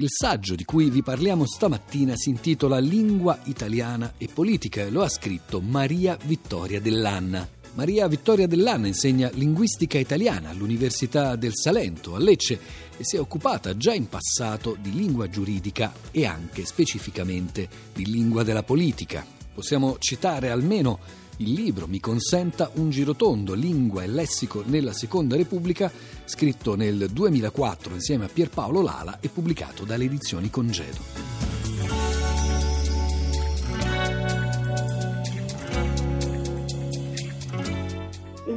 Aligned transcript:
Il 0.00 0.08
saggio 0.08 0.54
di 0.54 0.64
cui 0.64 0.88
vi 0.88 1.02
parliamo 1.02 1.44
stamattina 1.44 2.16
si 2.16 2.30
intitola 2.30 2.78
Lingua 2.78 3.38
italiana 3.44 4.14
e 4.16 4.30
politica 4.32 4.80
e 4.80 4.88
lo 4.88 5.02
ha 5.02 5.10
scritto 5.10 5.60
Maria 5.60 6.16
Vittoria 6.24 6.80
Dell'Anna. 6.80 7.46
Maria 7.74 8.08
Vittoria 8.08 8.46
Dell'Anna 8.46 8.86
insegna 8.86 9.30
linguistica 9.34 9.98
italiana 9.98 10.48
all'Università 10.48 11.36
del 11.36 11.54
Salento 11.54 12.14
a 12.14 12.18
Lecce 12.18 12.58
e 12.96 13.04
si 13.04 13.16
è 13.16 13.20
occupata 13.20 13.76
già 13.76 13.92
in 13.92 14.08
passato 14.08 14.74
di 14.80 14.90
lingua 14.94 15.28
giuridica 15.28 15.92
e 16.10 16.24
anche 16.24 16.64
specificamente 16.64 17.68
di 17.92 18.06
lingua 18.06 18.42
della 18.42 18.62
politica. 18.62 19.22
Possiamo 19.52 19.98
citare 19.98 20.48
almeno 20.48 20.98
il 21.40 21.52
libro 21.52 21.86
Mi 21.86 22.00
consenta 22.00 22.70
un 22.74 22.90
girotondo, 22.90 23.54
lingua 23.54 24.02
e 24.02 24.06
lessico 24.06 24.62
nella 24.66 24.92
Seconda 24.92 25.36
Repubblica, 25.36 25.90
scritto 26.24 26.74
nel 26.74 27.08
2004 27.10 27.94
insieme 27.94 28.26
a 28.26 28.28
Pierpaolo 28.28 28.82
Lala 28.82 29.18
e 29.20 29.28
pubblicato 29.28 29.84
dalle 29.84 30.04
edizioni 30.04 30.50
Congedo. 30.50 31.49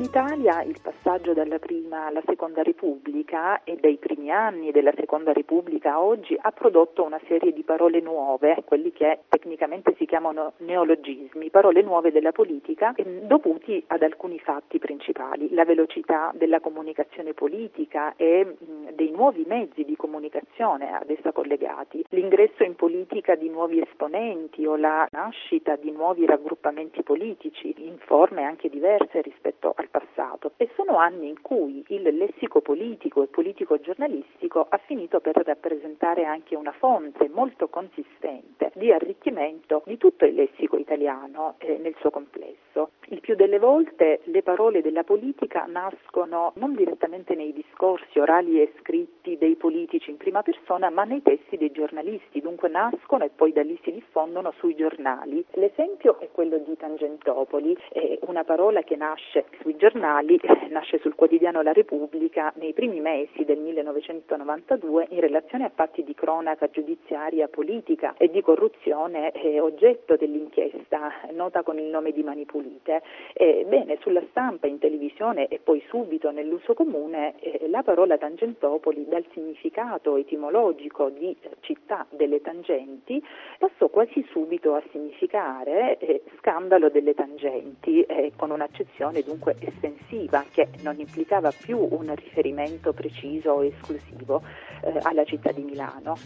Italia 0.01 0.61
il 0.63 0.79
passaggio 0.81 1.33
dalla 1.33 1.59
prima 1.59 2.05
alla 2.05 2.21
seconda 2.25 2.63
Repubblica 2.63 3.63
e 3.63 3.77
dai 3.79 3.97
primi 3.97 4.31
anni 4.31 4.71
della 4.71 4.93
seconda 4.95 5.33
Repubblica 5.33 5.93
a 5.93 6.01
oggi 6.01 6.37
ha 6.39 6.51
prodotto 6.51 7.03
una 7.03 7.19
serie 7.27 7.53
di 7.53 7.63
parole 7.63 7.99
nuove, 7.99 8.63
quelli 8.65 8.91
che 8.91 9.19
tecnicamente 9.29 9.93
si 9.97 10.05
chiamano 10.05 10.53
neologismi, 10.57 11.49
parole 11.49 11.81
nuove 11.81 12.11
della 12.11 12.31
politica, 12.31 12.95
dovuti 13.23 13.83
ad 13.87 14.01
alcuni 14.03 14.39
fatti 14.39 14.79
principali, 14.79 15.53
la 15.53 15.65
velocità 15.65 16.31
della 16.33 16.59
comunicazione 16.59 17.33
politica 17.33 18.15
e 18.15 18.55
dei 18.93 19.11
nuovi 19.11 19.43
mezzi 19.47 19.83
di 19.83 19.95
comunicazione 19.95 20.93
ad 20.93 21.09
essa 21.09 21.31
collegati, 21.31 22.05
l'ingresso 22.09 22.63
in 22.63 22.75
politica 22.75 23.35
di 23.35 23.49
nuovi 23.49 23.81
esponenti 23.81 24.65
o 24.65 24.75
la 24.75 25.07
nascita 25.11 25.75
di 25.75 25.91
nuovi 25.91 26.25
raggruppamenti 26.25 27.03
politici 27.03 27.73
in 27.77 27.97
forme 27.99 28.43
anche 28.43 28.69
diverse 28.69 29.21
rispetto 29.21 29.73
al 29.83 29.89
passato 29.89 30.53
e 30.57 30.69
sono 30.75 30.97
anni 30.97 31.27
in 31.27 31.41
cui 31.41 31.83
il 31.87 32.01
lessico 32.15 32.61
politico 32.61 33.23
e 33.23 33.27
politico 33.27 33.79
giornalistico 33.79 34.65
ha 34.67 34.77
finito 34.77 35.19
per 35.19 35.35
rappresentare 35.43 36.23
anche 36.23 36.55
una 36.55 36.71
fonte 36.71 37.29
molto 37.29 37.67
consistente 37.67 38.71
di 38.75 38.91
arricchimento 38.91 39.83
di 39.85 39.97
tutto 39.97 40.25
il 40.25 40.35
lessico 40.35 40.77
italiano 40.77 41.55
eh, 41.59 41.77
nel 41.77 41.95
suo 41.99 42.09
complesso. 42.09 42.91
Il 43.09 43.19
più 43.19 43.35
delle 43.35 43.59
volte 43.59 44.21
le 44.23 44.41
parole 44.41 44.81
della 44.81 45.03
politica 45.03 45.65
nascono 45.67 46.53
non 46.55 46.73
direttamente 46.73 47.35
nei 47.35 47.53
discorsi 47.53 48.19
orali 48.19 48.61
e 48.61 48.73
scritti 48.79 49.37
dei 49.37 49.55
politici 49.55 50.09
in 50.09 50.17
prima 50.17 50.41
persona, 50.41 50.89
ma 50.89 51.03
nei 51.03 51.21
testi 51.21 51.57
dei 51.57 51.71
giornalisti, 51.71 52.41
dunque 52.41 52.69
nascono 52.69 53.23
e 53.23 53.29
poi 53.29 53.51
da 53.51 53.61
lì 53.61 53.77
si 53.83 53.91
diffondono 53.91 54.51
sui 54.57 54.75
giornali. 54.75 55.45
L'esempio 55.51 56.19
è 56.19 56.29
quello 56.31 56.57
di 56.57 56.75
Tangentopoli, 56.75 57.77
è 57.91 58.19
una 58.21 58.43
parola 58.43 58.81
che 58.81 58.95
nasce 58.95 59.45
sui 59.73 59.77
giornali, 59.77 60.39
nasce 60.69 60.99
sul 60.99 61.15
quotidiano 61.15 61.61
La 61.61 61.73
Repubblica 61.73 62.51
nei 62.57 62.73
primi 62.73 62.99
mesi 62.99 63.43
del 63.43 63.59
1992 63.59 65.07
in 65.09 65.19
relazione 65.19 65.65
a 65.65 65.71
fatti 65.73 66.03
di 66.03 66.13
cronaca 66.13 66.69
giudiziaria 66.69 67.47
politica 67.47 68.13
e 68.17 68.29
di 68.29 68.41
corruzione 68.41 69.31
oggetto 69.59 70.15
dell'inchiesta 70.15 71.11
nota 71.31 71.63
con 71.63 71.79
il 71.79 71.85
nome 71.85 72.11
di 72.11 72.23
Manipulite. 72.23 73.01
Ebbene, 73.33 73.97
sulla 74.01 74.23
stampa, 74.29 74.67
in 74.67 74.79
televisione 74.79 75.47
e 75.47 75.59
poi 75.63 75.83
subito 75.87 76.31
nell'uso 76.31 76.73
comune, 76.73 77.39
eh, 77.39 77.67
la 77.69 77.83
parola 77.83 78.17
Tangentopoli 78.17 79.05
dal 79.07 79.25
significato 79.31 80.15
etimologico 80.17 81.09
di 81.09 81.35
città 81.61 82.05
delle 82.09 82.41
tangenti 82.41 83.23
passò 83.57 83.87
quasi 83.87 84.25
subito 84.29 84.75
a 84.75 84.83
significare 84.91 85.97
eh, 85.97 86.23
scandalo 86.37 86.89
delle 86.89 87.13
tangenti, 87.13 88.01
eh, 88.03 88.31
con 88.35 88.51
un'accezione 88.51 89.21
dunque 89.21 89.55
estensiva 89.65 90.45
che 90.51 90.69
non 90.81 90.99
implicava 90.99 91.51
più 91.51 91.77
un 91.77 92.13
riferimento 92.15 92.93
preciso 92.93 93.51
o 93.51 93.63
esclusivo 93.63 94.41
eh, 94.83 94.99
alla 95.01 95.23
città 95.23 95.51
di 95.51 95.63
Milano. 95.63 96.17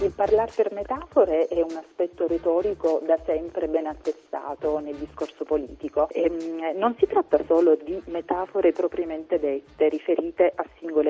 Il 0.00 0.12
parlare 0.14 0.52
per 0.54 0.72
metafore 0.72 1.48
è 1.48 1.60
un 1.60 1.76
aspetto 1.76 2.28
retorico 2.28 3.02
da 3.04 3.18
sempre 3.26 3.66
ben 3.66 3.86
attestato 3.86 4.78
nel 4.78 4.94
discorso 4.94 5.44
politico. 5.44 6.08
E, 6.08 6.30
mm, 6.30 6.78
non 6.78 6.94
si 6.98 7.06
tratta 7.06 7.38
solo 7.46 7.74
di 7.74 8.00
metafore 8.06 8.70
propriamente 8.70 9.40
dette, 9.40 9.88
riferite 9.88 10.52
a 10.54 10.64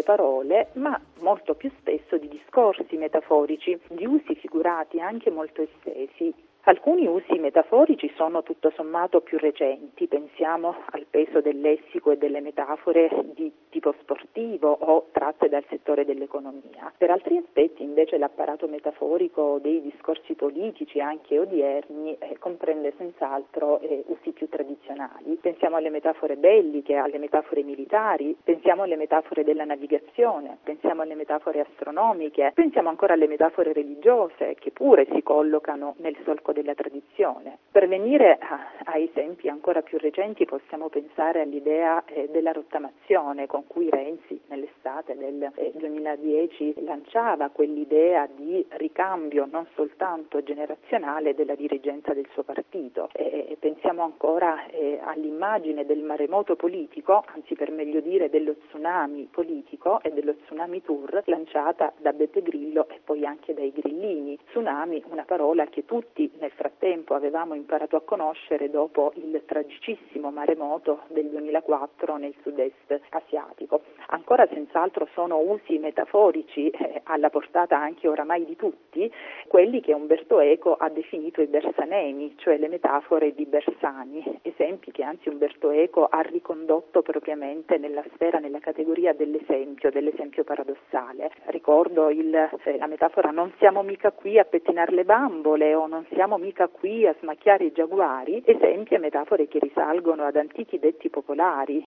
parole, 0.09 0.69
ma 0.75 0.99
molto 1.21 1.53
più 1.53 1.71
spesso 1.81 2.17
di 2.17 2.29
discorsi 2.29 2.97
metaforici, 2.97 3.79
di 3.89 4.07
usi 4.07 4.35
figurati 4.37 5.01
anche 5.01 5.31
molto 5.31 5.61
estesi 5.61 6.33
Alcuni 6.69 7.07
usi 7.07 7.39
metaforici 7.39 8.13
sono 8.15 8.43
tutto 8.43 8.71
sommato 8.77 9.23
più 9.23 9.39
recenti, 9.39 10.07
pensiamo 10.07 10.77
al 10.91 11.07
peso 11.09 11.41
del 11.41 11.59
lessico 11.59 12.11
e 12.11 12.19
delle 12.19 12.43
metafore 12.43 13.09
di 13.33 13.51
tipo 13.71 13.95
sportivo 14.01 14.77
o 14.79 15.07
tratte 15.11 15.49
dal 15.49 15.65
settore 15.71 16.05
dell'economia. 16.05 16.93
Per 16.95 17.11
altri 17.11 17.39
aspetti 17.39 17.83
invece 17.83 18.19
l'apparato 18.19 18.69
metaforico 18.69 19.59
dei 19.63 19.81
discorsi 19.81 20.35
politici 20.35 21.01
anche 21.01 21.39
odierni 21.39 22.15
eh, 22.19 22.37
comprende 22.39 22.93
senz'altro 22.99 23.81
eh, 23.81 24.05
usi 24.09 24.33
più 24.33 24.51
tradizionali. 24.51 25.39
Pensiamo 25.41 25.77
alle 25.77 25.89
metafore 25.89 26.37
belliche, 26.37 26.97
alle 26.97 27.17
metafore 27.17 27.63
militari, 27.63 28.37
pensiamo 28.45 28.83
alle 28.83 28.97
metafore 28.97 29.43
della 29.43 29.65
navigazione, 29.65 30.59
pensiamo 30.63 31.01
alle 31.01 31.15
metafore 31.15 31.61
astronomiche, 31.61 32.53
pensiamo 32.55 32.91
ancora 32.91 33.15
alle 33.15 33.27
metafore 33.27 33.73
religiose 33.73 34.55
che 34.59 34.71
pure 34.71 35.07
si 35.13 35.23
collocano 35.23 35.95
nel 36.01 36.17
solco 36.25 36.57
della 36.59 36.75
tradizione. 36.75 37.59
Per 37.71 37.87
venire 37.87 38.37
a, 38.41 38.59
a, 38.85 38.99
esempi 38.99 39.49
ancora 39.49 39.83
più 39.83 39.99
recenti 39.99 40.45
possiamo 40.45 40.89
pensare 40.89 41.41
all'idea 41.41 42.05
eh, 42.07 42.29
della 42.31 42.51
rottamazione 42.51 43.47
con 43.47 43.67
cui 43.67 43.89
Renzi 43.89 44.41
nell'estate 44.49 45.17
del 45.17 45.51
eh, 45.55 45.73
2010 45.77 46.85
lanciava 46.85 47.51
quell'idea 47.51 48.29
di 48.35 48.67
ricambio 48.71 49.47
non 49.51 49.67
soltanto 49.75 50.43
generazionale 50.43 51.35
della 51.35 51.55
dirigenza 51.55 52.13
del 52.13 52.27
suo 52.33 52.43
partito. 52.43 53.09
E, 53.13 53.57
pensiamo 53.59 54.03
ancora 54.03 54.67
eh, 54.67 54.99
all'immagine 55.03 55.85
del 55.85 56.01
maremoto 56.01 56.57
politico, 56.57 57.25
anzi 57.35 57.55
per 57.55 57.71
meglio 57.71 58.01
dire 58.01 58.31
dello 58.31 58.57
tsunami 58.67 59.29
politico 59.31 60.01
e 60.03 60.11
dello 60.11 60.35
tsunami 60.45 60.83
tour 60.83 61.23
lanciata 61.27 61.93
da 61.99 62.13
Beppe 62.13 62.43
Grillo 62.43 62.89
e 62.89 63.01
poi 63.05 63.25
anche 63.25 63.55
dai 63.55 63.73
grillini. 63.73 64.39
Tsunami, 64.49 65.05
una 65.11 65.25
parola 65.25 65.67
che 65.67 65.85
tutti 65.85 66.31
nel 66.39 66.48
frattempo 66.51 67.15
avevamo 67.15 67.55
imparato 67.55 67.97
a 67.97 68.03
conoscere 68.03 68.71
dopo 68.71 69.13
il 69.17 69.43
tragicissimo 69.45 70.31
maremoto 70.31 71.03
del 71.09 71.29
2004 71.29 72.17
nel 72.17 72.35
sud-est 72.43 73.01
asiatico. 73.11 73.83
Ancora 74.09 74.47
senz'altro 74.47 75.09
sono 75.13 75.39
usi 75.39 75.79
metaforici 75.79 76.71
eh, 76.71 77.01
alla 77.05 77.31
portata 77.31 77.79
anche 77.79 78.09
oramai 78.09 78.45
di 78.45 78.57
tutti, 78.57 79.11
quelli 79.47 79.81
che 79.81 79.93
Umberto 79.93 80.41
Eco 80.41 80.75
ha 80.75 80.89
definito 80.89 81.41
i 81.41 81.47
bersanemi, 81.47 82.35
cioè 82.37 82.57
le 82.59 82.69
metafore 82.69 83.35
di 83.35 83.47
Bersani, 83.47 84.41
esempi 84.43 84.91
che 84.93 85.03
anzi 85.03 85.29
Umberto 85.29 85.71
Eco 85.71 86.07
ha 86.07 86.21
ricondotto 86.21 87.03
propriamente 87.03 87.79
nella 87.79 88.05
sfera, 88.15 88.39
nella 88.39 88.61
categoria 88.61 89.13
dell'esempio, 89.13 89.91
dell'esempio 89.91 90.45
paradossale. 90.45 91.31
Ricordo 91.47 92.11
il, 92.11 92.35
eh, 92.35 92.77
la 92.79 92.87
metafora 92.87 93.31
non 93.31 93.53
siamo 93.59 93.83
mica 93.83 94.11
qui 94.13 94.39
a 94.39 94.45
pettinare 94.45 94.93
le 94.93 95.05
bambole 95.05 95.75
o 95.75 95.87
non 95.87 96.07
siamo 96.13 96.28
mica 96.29 96.37
mica 96.37 96.69
qui 96.69 97.07
a 97.07 97.15
smacchiare 97.21 97.65
i 97.65 97.73
giaguari, 97.73 98.43
esempi 98.45 98.95
e 98.95 98.99
metafore 98.99 99.49
che 99.49 99.59
risalgono 99.59 100.25
ad 100.25 100.37
antichi 100.37 100.79
detti 100.79 101.09
popolari. 101.09 101.83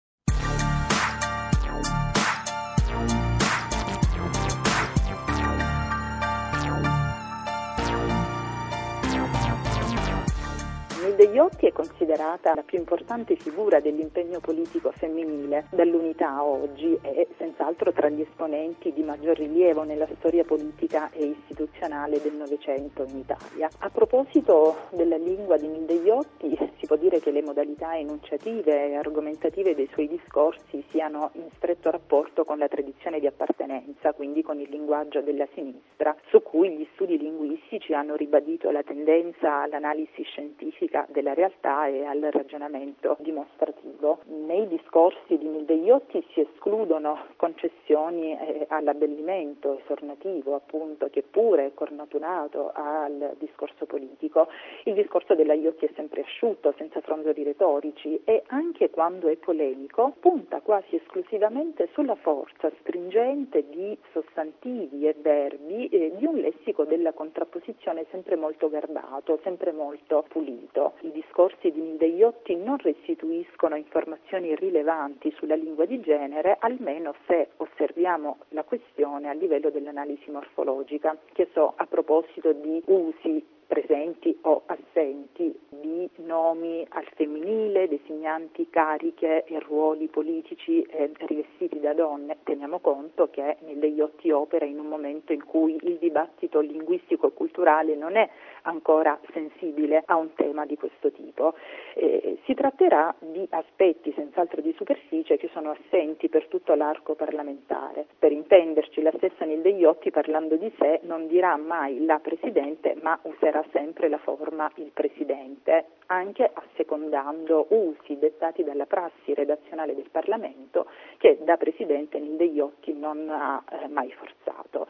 Degliotti 11.28 11.66
è 11.66 11.72
considerata 11.72 12.54
la 12.54 12.62
più 12.62 12.78
importante 12.78 13.36
figura 13.36 13.80
dell'impegno 13.80 14.40
politico 14.40 14.90
femminile 14.92 15.66
dall'unità 15.72 16.42
oggi 16.42 16.98
e 17.02 17.28
senz'altro 17.36 17.92
tra 17.92 18.08
gli 18.08 18.22
esponenti 18.22 18.94
di 18.94 19.02
maggior 19.02 19.36
rilievo 19.36 19.82
nella 19.82 20.08
storia 20.16 20.44
politica 20.44 21.10
e 21.10 21.26
istituzionale 21.26 22.22
del 22.22 22.32
Novecento 22.32 23.04
in 23.06 23.18
Italia. 23.18 23.68
A 23.80 23.90
proposito 23.90 24.88
della 24.92 25.18
lingua 25.18 25.58
di 25.58 25.68
Degliotti, 25.84 26.56
si 26.78 26.86
può 26.86 26.96
dire 26.96 27.20
che 27.20 27.30
le 27.30 27.42
modalità 27.42 27.96
enunciative 27.96 28.88
e 28.88 28.96
argomentative 28.96 29.74
dei 29.74 29.88
suoi 29.92 30.08
discorsi 30.08 30.82
siano 30.88 31.30
in 31.34 31.48
stretto 31.56 31.90
rapporto 31.90 32.44
con 32.44 32.56
la 32.56 32.68
tradizione 32.68 33.20
di 33.20 33.26
appartenenza, 33.26 34.14
quindi 34.14 34.42
con 34.42 34.60
il 34.60 34.70
linguaggio 34.70 35.20
della 35.20 35.46
sinistra, 35.52 36.16
su 36.28 36.42
cui 36.42 36.70
gli 36.70 36.86
studi 36.94 37.18
linguistici 37.18 37.92
hanno 37.92 38.16
ribadito 38.16 38.70
la 38.70 38.82
tendenza 38.82 39.60
all'analisi 39.62 40.22
scientifica 40.22 41.06
della 41.18 41.34
realtà 41.34 41.88
e 41.88 42.04
al 42.04 42.20
ragionamento 42.30 43.16
dimostrativo. 43.18 44.20
Nei 44.26 44.68
discorsi 44.68 45.36
di 45.36 45.48
Mildeiotti 45.48 46.24
si 46.32 46.40
escludono 46.40 47.24
concessioni 47.34 48.38
eh, 48.38 48.66
all'abbellimento 48.68 49.80
esornativo, 49.80 50.54
appunto, 50.54 51.08
che 51.10 51.24
pure 51.28 51.66
è 51.66 51.74
connaturato 51.74 52.70
al 52.72 53.34
discorso 53.38 53.84
politico. 53.86 54.46
Il 54.84 54.94
discorso 54.94 55.34
della 55.34 55.54
Iotti 55.54 55.86
è 55.86 55.90
sempre 55.96 56.20
asciutto, 56.20 56.72
senza 56.76 57.00
fronzoli 57.00 57.42
retorici 57.42 58.20
e 58.24 58.44
anche 58.46 58.90
quando 58.90 59.26
è 59.26 59.34
polemico 59.36 60.14
punta 60.20 60.60
quasi 60.60 60.94
esclusivamente 60.96 61.88
sulla 61.94 62.14
forza 62.14 62.70
stringente 62.78 63.68
di 63.68 63.98
sostantivi 64.12 65.08
e 65.08 65.16
verbi 65.20 65.88
eh, 65.88 66.12
di 66.16 66.26
un 66.26 66.36
lessico 66.36 66.84
della 66.84 67.12
contrapposizione 67.12 68.06
sempre 68.10 68.36
molto 68.36 68.68
garbato, 68.68 69.40
sempre 69.42 69.72
molto 69.72 70.24
pulito. 70.28 70.92
I 71.08 71.12
discorsi 71.12 71.70
di 71.70 71.80
Mildeiotti 71.80 72.54
non 72.54 72.76
restituiscono 72.76 73.76
informazioni 73.76 74.54
rilevanti 74.54 75.32
sulla 75.38 75.54
lingua 75.54 75.86
di 75.86 76.00
genere, 76.00 76.58
almeno 76.60 77.14
se 77.26 77.48
osserviamo 77.56 78.36
la 78.50 78.62
questione 78.62 79.30
a 79.30 79.32
livello 79.32 79.70
dell'analisi 79.70 80.30
morfologica. 80.30 81.16
Che 81.32 81.48
so, 81.54 81.72
a 81.76 81.86
proposito 81.86 82.52
di 82.52 82.82
usi 82.84 83.42
presenti 83.68 84.36
o 84.42 84.62
assenti 84.64 85.54
di 85.68 86.08
nomi 86.16 86.84
al 86.88 87.06
femminile 87.14 87.86
designanti 87.86 88.68
cariche 88.70 89.44
e 89.44 89.60
ruoli 89.60 90.08
politici 90.08 90.82
eh, 90.82 91.10
rivestiti 91.18 91.78
da 91.78 91.92
donne. 91.92 92.38
Teniamo 92.42 92.80
conto 92.80 93.28
che 93.30 93.58
Iotti 93.98 94.30
opera 94.30 94.64
in 94.64 94.78
un 94.78 94.86
momento 94.86 95.32
in 95.32 95.44
cui 95.44 95.76
il 95.82 95.98
dibattito 95.98 96.60
linguistico 96.60 97.26
e 97.26 97.32
culturale 97.32 97.94
non 97.94 98.16
è 98.16 98.28
ancora 98.62 99.18
sensibile 99.32 100.02
a 100.06 100.16
un 100.16 100.32
tema 100.34 100.64
di 100.64 100.76
questo 100.76 101.10
tipo. 101.10 101.54
Eh, 101.94 102.38
si 102.44 102.54
tratterà 102.54 103.14
di 103.18 103.46
aspetti 103.50 104.12
senz'altro 104.14 104.60
di 104.60 104.72
superficie 104.76 105.36
che 105.36 105.50
sono 105.52 105.70
assenti 105.70 106.28
per 106.28 106.46
tutto 106.46 106.74
l'arco 106.74 107.14
parlamentare. 107.14 108.06
Per 108.18 108.32
intenderci, 108.32 109.02
la 109.02 109.12
stessa 109.16 109.44
Nilde 109.44 109.70
Iotti 109.70 110.10
parlando 110.10 110.56
di 110.56 110.72
sé 110.78 111.00
non 111.02 111.26
dirà 111.26 111.56
mai 111.56 112.04
la 112.04 112.18
Presidente, 112.18 112.96
ma 113.02 113.18
userà 113.22 113.57
sempre 113.72 114.08
la 114.08 114.18
forma 114.18 114.70
il 114.76 114.90
Presidente, 114.92 115.86
anche 116.06 116.50
assecondando 116.52 117.66
usi 117.70 118.18
dettati 118.18 118.64
dalla 118.64 118.86
prassi 118.86 119.34
redazionale 119.34 119.94
del 119.94 120.10
Parlamento 120.10 120.86
che 121.18 121.38
da 121.42 121.56
Presidente 121.56 122.18
Nilde 122.18 122.44
Iotti 122.44 122.92
non 122.92 123.28
ha 123.30 123.62
eh, 123.70 123.88
mai 123.88 124.10
forzato. 124.12 124.88